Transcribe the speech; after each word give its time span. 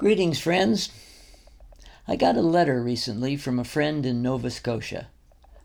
Greetings, 0.00 0.40
friends. 0.40 0.88
I 2.08 2.16
got 2.16 2.34
a 2.34 2.40
letter 2.40 2.82
recently 2.82 3.36
from 3.36 3.58
a 3.58 3.64
friend 3.64 4.06
in 4.06 4.22
Nova 4.22 4.48
Scotia 4.48 5.08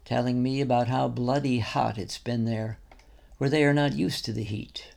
telling 0.04 0.43
me 0.43 0.59
about 0.59 0.90
how 0.90 1.08
bloody 1.08 1.59
hot 1.59 1.97
it's 1.97 2.17
been 2.17 2.43
there, 2.43 2.77
where 3.37 3.50
they 3.50 3.63
are 3.63 3.74
not 3.74 3.93
used 3.93 4.25
to 4.25 4.33
the 4.33 4.43
heat. 4.43 4.93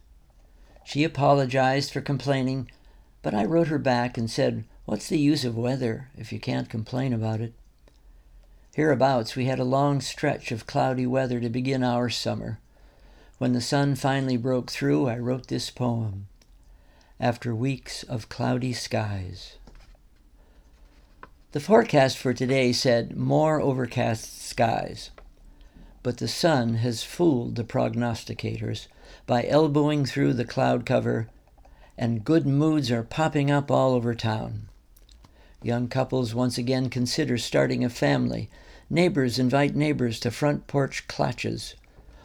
She 0.84 1.04
apologized 1.04 1.92
for 1.92 2.00
complaining, 2.00 2.68
but 3.22 3.32
I 3.32 3.44
wrote 3.44 3.68
her 3.68 3.78
back 3.78 4.18
and 4.18 4.28
said, 4.28 4.64
What's 4.86 5.08
the 5.08 5.20
use 5.20 5.44
of 5.44 5.56
weather 5.56 6.08
if 6.16 6.32
you 6.32 6.40
can't 6.40 6.68
complain 6.68 7.12
about 7.12 7.40
it? 7.40 7.52
Hereabouts, 8.74 9.36
we 9.36 9.44
had 9.44 9.60
a 9.60 9.64
long 9.64 10.00
stretch 10.00 10.50
of 10.50 10.66
cloudy 10.66 11.06
weather 11.06 11.38
to 11.38 11.48
begin 11.48 11.84
our 11.84 12.10
summer. 12.10 12.58
When 13.38 13.52
the 13.52 13.60
sun 13.60 13.94
finally 13.94 14.36
broke 14.36 14.68
through, 14.68 15.06
I 15.06 15.16
wrote 15.18 15.46
this 15.46 15.70
poem 15.70 16.26
after 17.20 17.54
weeks 17.54 18.02
of 18.04 18.28
cloudy 18.28 18.72
skies. 18.72 19.56
The 21.52 21.60
forecast 21.60 22.18
for 22.18 22.34
today 22.34 22.72
said 22.72 23.16
more 23.16 23.60
overcast 23.60 24.46
skies, 24.46 25.10
but 26.02 26.18
the 26.18 26.28
sun 26.28 26.74
has 26.74 27.02
fooled 27.02 27.56
the 27.56 27.64
prognosticators 27.64 28.86
by 29.26 29.44
elbowing 29.46 30.04
through 30.04 30.34
the 30.34 30.44
cloud 30.44 30.84
cover, 30.86 31.28
and 31.96 32.24
good 32.24 32.46
moods 32.46 32.90
are 32.90 33.02
popping 33.02 33.50
up 33.50 33.70
all 33.70 33.94
over 33.94 34.14
town. 34.14 34.68
Young 35.62 35.88
couples 35.88 36.34
once 36.34 36.56
again 36.56 36.88
consider 36.88 37.36
starting 37.36 37.84
a 37.84 37.90
family. 37.90 38.48
Neighbors 38.88 39.38
invite 39.38 39.74
neighbors 39.74 40.20
to 40.20 40.30
front 40.30 40.66
porch 40.66 41.08
clatches. 41.08 41.74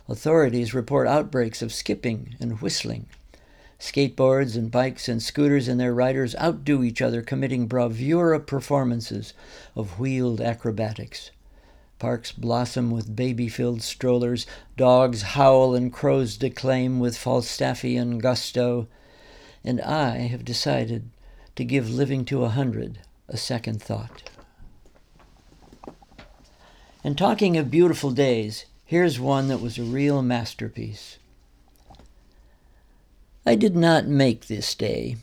Authorities 0.08 0.74
report 0.74 1.08
outbreaks 1.08 1.62
of 1.62 1.74
skipping 1.74 2.36
and 2.40 2.62
whistling. 2.62 3.08
Skateboards 3.80 4.56
and 4.56 4.72
bikes 4.72 5.10
and 5.10 5.22
scooters 5.22 5.68
and 5.68 5.80
their 5.80 5.94
riders 5.94 6.36
outdo 6.36 6.84
each 6.84 7.02
other, 7.02 7.22
committing 7.22 7.68
bravura 7.68 8.40
performances 8.40 9.34
of 9.76 10.00
wheeled 10.00 10.40
acrobatics. 10.40 11.32
Parks 12.00 12.32
blossom 12.32 12.92
with 12.92 13.16
baby 13.16 13.48
filled 13.48 13.82
strollers, 13.82 14.46
dogs 14.78 15.22
howl 15.22 15.74
and 15.74 15.94
crows 15.94 16.38
declaim 16.38 17.00
with 17.00 17.18
Falstaffian 17.18 18.20
gusto, 18.20 18.88
and 19.64 19.80
I 19.82 20.28
have 20.28 20.44
decided 20.44 21.10
to 21.56 21.64
give 21.64 21.90
living 21.90 22.26
to 22.26 22.44
a 22.44 22.50
hundred 22.50 23.00
a 23.28 23.38
second 23.38 23.82
thought. 23.82 24.30
And 27.04 27.18
talking 27.18 27.58
of 27.58 27.72
beautiful 27.72 28.12
days, 28.12 28.66
here's 28.86 29.20
one 29.20 29.48
that 29.50 29.62
was 29.62 29.78
a 29.78 29.84
real 29.84 30.22
masterpiece. 30.22 31.18
I 33.46 33.56
did 33.56 33.76
not 33.76 34.08
make 34.08 34.48
this 34.48 34.74
day, 34.74 35.18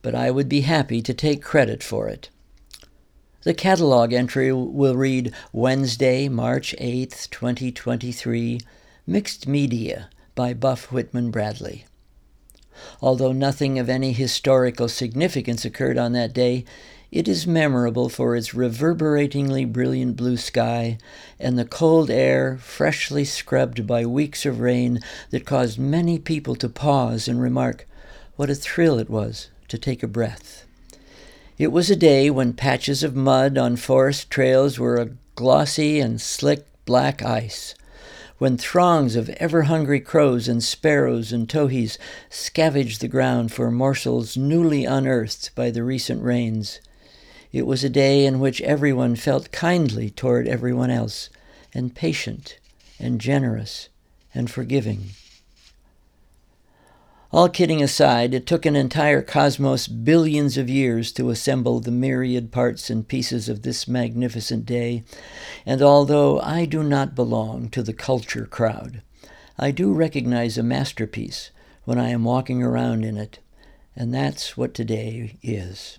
but 0.00 0.14
I 0.14 0.30
would 0.30 0.48
be 0.48 0.60
happy 0.60 1.02
to 1.02 1.12
take 1.12 1.42
credit 1.42 1.82
for 1.82 2.06
it. 2.08 2.30
The 3.42 3.52
catalog 3.52 4.12
entry 4.12 4.52
will 4.52 4.94
read 4.94 5.34
Wednesday, 5.52 6.28
March 6.28 6.72
8th, 6.80 7.28
2023, 7.30 8.60
Mixed 9.08 9.48
Media 9.48 10.08
by 10.36 10.54
Buff 10.54 10.92
Whitman 10.92 11.32
Bradley. 11.32 11.84
Although 13.00 13.32
nothing 13.32 13.78
of 13.80 13.88
any 13.88 14.12
historical 14.12 14.88
significance 14.88 15.64
occurred 15.64 15.98
on 15.98 16.12
that 16.12 16.32
day, 16.32 16.64
it 17.12 17.28
is 17.28 17.46
memorable 17.46 18.08
for 18.08 18.34
its 18.34 18.54
reverberatingly 18.54 19.66
brilliant 19.66 20.16
blue 20.16 20.38
sky 20.38 20.96
and 21.38 21.58
the 21.58 21.64
cold 21.64 22.08
air 22.08 22.56
freshly 22.56 23.22
scrubbed 23.22 23.86
by 23.86 24.06
weeks 24.06 24.46
of 24.46 24.60
rain 24.60 24.98
that 25.28 25.44
caused 25.44 25.78
many 25.78 26.18
people 26.18 26.54
to 26.56 26.70
pause 26.70 27.28
and 27.28 27.38
remark 27.38 27.86
what 28.36 28.48
a 28.48 28.54
thrill 28.54 28.98
it 28.98 29.10
was 29.10 29.50
to 29.68 29.76
take 29.76 30.02
a 30.02 30.08
breath. 30.08 30.64
It 31.58 31.70
was 31.70 31.90
a 31.90 31.96
day 31.96 32.30
when 32.30 32.54
patches 32.54 33.02
of 33.02 33.14
mud 33.14 33.58
on 33.58 33.76
forest 33.76 34.30
trails 34.30 34.78
were 34.78 34.96
a 34.96 35.10
glossy 35.34 36.00
and 36.00 36.18
slick 36.18 36.64
black 36.86 37.22
ice, 37.22 37.74
when 38.38 38.56
throngs 38.56 39.16
of 39.16 39.28
ever 39.36 39.64
hungry 39.64 40.00
crows 40.00 40.48
and 40.48 40.64
sparrows 40.64 41.30
and 41.30 41.46
towhees 41.46 41.98
scavenged 42.30 43.02
the 43.02 43.06
ground 43.06 43.52
for 43.52 43.70
morsels 43.70 44.34
newly 44.34 44.86
unearthed 44.86 45.54
by 45.54 45.70
the 45.70 45.84
recent 45.84 46.22
rains 46.22 46.80
it 47.52 47.66
was 47.66 47.84
a 47.84 47.90
day 47.90 48.24
in 48.24 48.40
which 48.40 48.60
everyone 48.62 49.14
felt 49.14 49.52
kindly 49.52 50.08
toward 50.10 50.48
everyone 50.48 50.90
else, 50.90 51.28
and 51.74 51.94
patient, 51.94 52.58
and 52.98 53.20
generous, 53.20 53.88
and 54.34 54.50
forgiving. 54.50 55.10
All 57.30 57.48
kidding 57.48 57.82
aside, 57.82 58.34
it 58.34 58.46
took 58.46 58.66
an 58.66 58.76
entire 58.76 59.22
cosmos 59.22 59.88
billions 59.88 60.58
of 60.58 60.68
years 60.68 61.12
to 61.12 61.30
assemble 61.30 61.80
the 61.80 61.90
myriad 61.90 62.52
parts 62.52 62.90
and 62.90 63.08
pieces 63.08 63.48
of 63.48 63.62
this 63.62 63.88
magnificent 63.88 64.66
day, 64.66 65.04
and 65.64 65.80
although 65.80 66.38
I 66.40 66.66
do 66.66 66.82
not 66.82 67.14
belong 67.14 67.70
to 67.70 67.82
the 67.82 67.94
culture 67.94 68.44
crowd, 68.44 69.00
I 69.58 69.70
do 69.70 69.94
recognize 69.94 70.58
a 70.58 70.62
masterpiece 70.62 71.50
when 71.84 71.98
I 71.98 72.10
am 72.10 72.24
walking 72.24 72.62
around 72.62 73.02
in 73.02 73.16
it, 73.16 73.38
and 73.96 74.12
that's 74.12 74.56
what 74.58 74.74
today 74.74 75.38
is. 75.42 75.98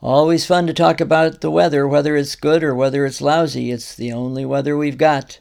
Always 0.00 0.46
fun 0.46 0.68
to 0.68 0.72
talk 0.72 1.00
about 1.00 1.40
the 1.40 1.50
weather, 1.50 1.86
whether 1.88 2.16
it's 2.16 2.36
good 2.36 2.62
or 2.62 2.72
whether 2.72 3.04
it's 3.04 3.20
lousy. 3.20 3.72
It's 3.72 3.96
the 3.96 4.12
only 4.12 4.44
weather 4.44 4.76
we've 4.76 4.98
got. 4.98 5.40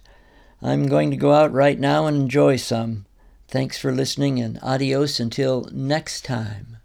I'm 0.63 0.87
going 0.87 1.11
to 1.11 1.17
go 1.17 1.33
out 1.33 1.53
right 1.53 1.79
now 1.79 2.07
and 2.07 2.17
enjoy 2.17 2.55
some. 2.55 3.05
Thanks 3.47 3.77
for 3.77 3.91
listening 3.91 4.39
and 4.39 4.57
adios 4.63 5.19
until 5.19 5.69
next 5.71 6.25
time. 6.25 6.76